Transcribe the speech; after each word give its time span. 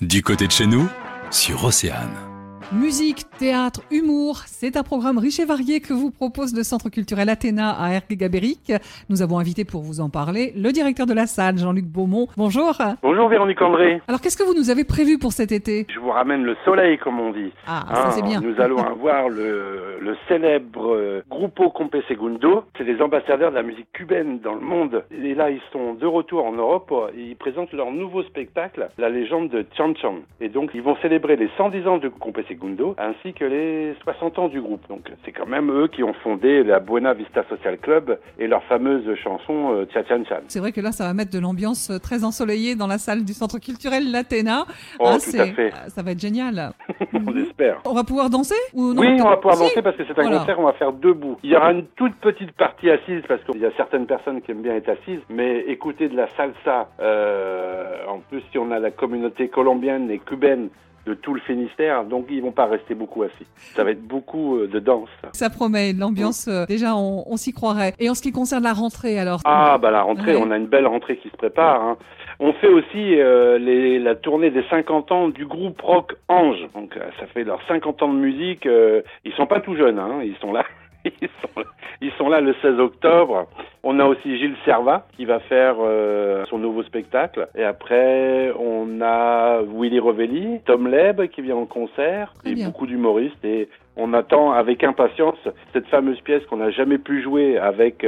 Du 0.00 0.22
côté 0.22 0.46
de 0.46 0.52
chez 0.52 0.66
nous, 0.66 0.88
sur 1.30 1.62
Océane. 1.62 2.29
Musique, 2.72 3.24
théâtre, 3.36 3.80
humour, 3.90 4.42
c'est 4.46 4.76
un 4.76 4.84
programme 4.84 5.18
riche 5.18 5.40
et 5.40 5.44
varié 5.44 5.80
que 5.80 5.92
vous 5.92 6.12
propose 6.12 6.54
le 6.56 6.62
Centre 6.62 6.88
culturel 6.88 7.28
Athéna 7.28 7.70
à 7.70 7.94
Ergué-Gabéric. 7.94 8.72
Nous 9.08 9.22
avons 9.22 9.40
invité 9.40 9.64
pour 9.64 9.82
vous 9.82 9.98
en 10.00 10.08
parler 10.08 10.52
le 10.54 10.70
directeur 10.70 11.06
de 11.06 11.12
la 11.12 11.26
salle, 11.26 11.58
Jean-Luc 11.58 11.86
Beaumont. 11.86 12.28
Bonjour. 12.36 12.78
Bonjour 13.02 13.28
Véronique 13.28 13.60
André. 13.60 14.00
Alors 14.06 14.20
qu'est-ce 14.20 14.36
que 14.36 14.44
vous 14.44 14.54
nous 14.54 14.70
avez 14.70 14.84
prévu 14.84 15.18
pour 15.18 15.32
cet 15.32 15.50
été? 15.50 15.84
Je 15.92 15.98
vous 15.98 16.10
ramène 16.10 16.44
le 16.44 16.56
soleil, 16.64 16.96
comme 16.98 17.18
on 17.18 17.32
dit. 17.32 17.52
Ah, 17.66 17.86
ça 17.92 18.06
Hein, 18.06 18.10
c'est 18.12 18.22
bien. 18.22 18.40
Nous 18.40 18.60
allons 18.60 18.78
avoir 18.78 19.28
le, 19.28 19.98
le 20.00 20.16
célèbre 20.28 20.94
euh, 20.94 21.24
Grupo 21.28 21.70
Compe 21.70 21.96
Segundo. 22.06 22.62
C'est 22.78 22.84
les 22.84 23.02
ambassadeurs 23.02 23.50
de 23.50 23.56
la 23.56 23.64
musique 23.64 23.90
cubaine 23.92 24.38
dans 24.38 24.54
le 24.54 24.60
monde. 24.60 25.02
Et 25.10 25.34
là, 25.34 25.50
ils 25.50 25.60
sont 25.72 25.94
de 25.94 26.06
retour 26.06 26.44
en 26.46 26.52
Europe. 26.52 26.94
Ils 27.16 27.34
présentent 27.34 27.72
leur 27.72 27.90
nouveau 27.90 28.22
spectacle, 28.22 28.90
La 28.96 29.08
légende 29.08 29.48
de 29.48 29.66
Chan 29.76 29.92
Chan. 30.00 30.14
Et 30.40 30.48
donc, 30.48 30.70
ils 30.74 30.82
vont 30.82 30.96
célébrer 31.02 31.34
les 31.34 31.50
110 31.56 31.88
ans 31.88 31.98
de 31.98 32.06
Compe 32.08 32.38
Segundo 32.46 32.59
ainsi 32.98 33.32
que 33.32 33.44
les 33.44 33.94
60 34.04 34.38
ans 34.38 34.48
du 34.48 34.60
groupe. 34.60 34.82
Donc, 34.88 35.10
c'est 35.24 35.32
quand 35.32 35.46
même 35.46 35.70
eux 35.70 35.88
qui 35.88 36.02
ont 36.02 36.12
fondé 36.22 36.62
la 36.64 36.80
Buena 36.80 37.14
Vista 37.14 37.44
Social 37.48 37.78
Club 37.78 38.18
et 38.38 38.46
leur 38.46 38.62
fameuse 38.64 39.04
chanson 39.22 39.72
euh, 39.72 39.86
Cha 39.92 40.04
Chan 40.04 40.22
Chan. 40.28 40.40
C'est 40.48 40.60
vrai 40.60 40.72
que 40.72 40.80
là, 40.80 40.92
ça 40.92 41.04
va 41.04 41.14
mettre 41.14 41.30
de 41.32 41.38
l'ambiance 41.38 41.90
euh, 41.90 41.98
très 41.98 42.24
ensoleillée 42.24 42.74
dans 42.74 42.86
la 42.86 42.98
salle 42.98 43.24
du 43.24 43.32
Centre 43.32 43.58
culturel 43.58 44.10
l'Athéna. 44.10 44.64
Oh, 44.98 45.04
Ah, 45.06 45.14
tout 45.14 45.20
c'est- 45.20 45.40
à 45.40 45.46
fait. 45.46 45.72
ah, 45.74 45.88
Ça 45.88 46.02
va 46.02 46.12
être 46.12 46.20
génial. 46.20 46.72
On 47.14 47.36
espère. 47.36 47.80
On 47.86 47.94
va 47.94 48.04
pouvoir 48.04 48.30
danser 48.30 48.54
ou 48.74 48.92
non 48.94 49.02
oui, 49.02 49.18
on 49.20 49.28
va 49.28 49.36
pouvoir 49.36 49.56
Si 49.56 49.62
danser 49.62 49.82
parce 49.82 49.96
que 49.96 50.04
c'est 50.04 50.18
un 50.18 50.22
Voilà. 50.22 50.38
concert, 50.38 50.58
on 50.60 50.64
va 50.64 50.72
faire 50.74 50.92
debout. 50.92 51.38
Il 51.42 51.50
y 51.50 51.56
aura 51.56 51.72
une 51.72 51.84
toute 51.96 52.14
petite 52.16 52.52
partie 52.52 52.90
assise 52.90 53.22
parce 53.28 53.42
qu'il 53.44 53.60
y 53.60 53.66
a 53.66 53.70
certaines 53.76 54.06
personnes 54.06 54.40
qui 54.42 54.50
aiment 54.50 54.62
bien 54.62 54.74
être 54.76 54.88
assises, 54.88 55.20
mais 55.28 55.60
écouter 55.66 56.08
de 56.08 56.16
la 56.16 56.28
salsa, 56.36 56.88
euh, 57.00 57.96
en 58.08 58.18
plus 58.20 58.42
si 58.50 58.58
on 58.58 58.70
a 58.70 58.78
la 58.78 58.90
communauté 58.90 59.48
colombienne 59.48 60.10
et 60.10 60.18
cubaine 60.18 60.68
de 61.10 61.14
tout 61.14 61.34
le 61.34 61.40
Finistère, 61.40 62.04
donc 62.04 62.26
ils 62.30 62.40
vont 62.40 62.52
pas 62.52 62.66
rester 62.66 62.94
beaucoup 62.94 63.22
assis. 63.22 63.46
Ça 63.74 63.84
va 63.84 63.90
être 63.90 64.02
beaucoup 64.06 64.56
euh, 64.58 64.68
de 64.68 64.78
danse. 64.78 65.08
Ça 65.32 65.50
promet 65.50 65.92
l'ambiance. 65.92 66.46
euh, 66.48 66.64
déjà, 66.66 66.94
on, 66.96 67.24
on 67.26 67.36
s'y 67.36 67.52
croirait. 67.52 67.92
Et 67.98 68.08
en 68.08 68.14
ce 68.14 68.22
qui 68.22 68.32
concerne 68.32 68.62
la 68.64 68.72
rentrée, 68.72 69.18
alors 69.18 69.40
Ah 69.44 69.78
bah 69.78 69.90
la 69.90 70.02
rentrée, 70.02 70.36
Ouais. 70.36 70.42
on 70.44 70.50
a 70.50 70.56
une 70.56 70.66
belle 70.68 70.86
rentrée 70.86 71.16
qui 71.16 71.28
se 71.28 71.36
prépare. 71.36 71.82
hein. 71.82 71.96
On 72.38 72.52
fait 72.54 72.68
aussi 72.68 73.20
euh, 73.20 73.58
les, 73.58 73.98
la 73.98 74.14
tournée 74.14 74.50
des 74.50 74.62
50 74.70 75.12
ans 75.12 75.28
du 75.28 75.44
groupe 75.44 75.80
rock 75.82 76.14
Ange. 76.28 76.66
Donc 76.74 76.94
ça 77.18 77.26
fait 77.26 77.44
leurs 77.44 77.60
50 77.68 78.02
ans 78.02 78.08
de 78.14 78.18
musique. 78.18 78.64
euh, 78.66 79.02
ils 79.24 79.32
sont 79.34 79.46
pas 79.46 79.60
tout 79.60 79.74
jeunes, 79.76 79.98
hein, 79.98 80.20
ils 80.24 80.36
sont 80.40 80.52
là. 80.52 80.64
Ils 81.22 81.28
sont 81.40 81.48
là, 81.60 81.64
ils 82.02 82.12
sont 82.18 82.28
là 82.28 82.40
le 82.42 82.54
16 82.60 82.78
octobre. 82.78 83.46
On 83.82 83.98
a 83.98 84.04
aussi 84.04 84.36
Gilles 84.38 84.56
Servat 84.64 85.06
qui 85.16 85.24
va 85.24 85.40
faire 85.40 85.76
euh, 85.80 86.44
son 86.50 86.58
nouveau 86.58 86.82
spectacle. 86.82 87.48
Et 87.56 87.64
après, 87.64 88.52
on 88.58 89.00
a 89.00 89.62
Willy 89.62 89.98
Revelli, 89.98 90.60
Tom 90.66 90.86
Leb 90.86 91.26
qui 91.28 91.40
vient 91.40 91.56
en 91.56 91.64
concert, 91.66 92.34
Très 92.40 92.50
et 92.50 92.54
bien. 92.54 92.66
beaucoup 92.66 92.86
d'humoristes. 92.86 93.42
Et 93.44 93.68
on 93.96 94.12
attend 94.12 94.52
avec 94.52 94.84
impatience 94.84 95.38
cette 95.72 95.86
fameuse 95.86 96.20
pièce 96.20 96.44
qu'on 96.46 96.58
n'a 96.58 96.70
jamais 96.70 96.98
pu 96.98 97.22
jouer 97.22 97.56
avec 97.56 98.04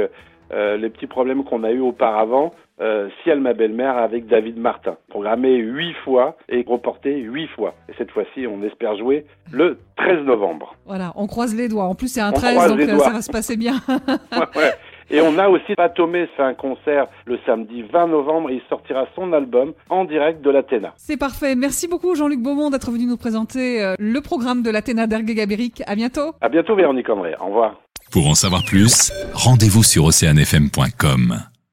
euh, 0.51 0.77
les 0.77 0.89
petits 0.89 1.07
problèmes 1.07 1.43
qu'on 1.43 1.63
a 1.63 1.71
eu 1.71 1.79
auparavant. 1.79 2.51
Euh, 2.81 3.07
Ciel 3.23 3.39
ma 3.39 3.53
belle-mère 3.53 3.97
avec 3.97 4.25
David 4.27 4.57
Martin, 4.57 4.97
programmé 5.09 5.55
huit 5.57 5.93
fois 6.03 6.37
et 6.49 6.65
reporté 6.67 7.17
huit 7.19 7.47
fois. 7.49 7.75
Et 7.87 7.93
cette 7.99 8.09
fois-ci, 8.11 8.47
on 8.47 8.63
espère 8.63 8.97
jouer 8.97 9.25
le 9.51 9.77
13 9.97 10.23
novembre. 10.25 10.75
voilà, 10.85 11.13
on 11.15 11.27
croise 11.27 11.55
les 11.55 11.67
doigts. 11.69 11.83
En 11.85 11.93
plus, 11.95 12.07
c'est 12.07 12.19
un 12.21 12.31
On 12.31 12.33
13, 12.33 12.55
croise 12.55 12.69
donc 12.71 12.79
euh, 12.81 12.97
ça 12.99 13.11
va 13.11 13.21
se 13.21 13.31
passer 13.31 13.57
bien. 13.57 13.75
Ouais, 13.87 14.39
ouais. 14.59 14.71
Et 15.09 15.21
on 15.21 15.37
a 15.37 15.49
aussi 15.49 15.75
Patomé 15.75 16.27
fait 16.35 16.43
un 16.43 16.53
concert 16.53 17.07
le 17.25 17.39
samedi 17.45 17.83
20 17.83 18.07
novembre 18.07 18.49
et 18.49 18.55
il 18.55 18.61
sortira 18.69 19.05
son 19.15 19.33
album 19.33 19.73
en 19.89 20.05
direct 20.05 20.41
de 20.41 20.49
l'Athéna. 20.49 20.93
C'est 20.97 21.17
parfait. 21.17 21.55
Merci 21.55 21.87
beaucoup, 21.87 22.15
Jean-Luc 22.15 22.41
Beaumont, 22.41 22.69
d'être 22.69 22.91
venu 22.91 23.05
nous 23.05 23.17
présenter 23.17 23.83
euh, 23.83 23.95
le 23.99 24.21
programme 24.21 24.63
de 24.63 24.69
l'Athéna 24.69 25.07
d'Ergué-Gabéric. 25.07 25.83
À 25.85 25.95
bientôt. 25.95 26.33
À 26.41 26.49
bientôt 26.49 26.75
Véronique 26.75 27.09
André. 27.09 27.35
Au 27.39 27.47
revoir. 27.47 27.75
Pour 28.11 28.27
en 28.27 28.35
savoir 28.35 28.63
plus, 28.63 29.11
rendez-vous 29.33 29.83
sur 29.83 30.05
oceanfm.com. 30.05 31.52